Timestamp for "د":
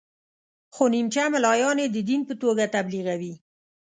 1.95-1.97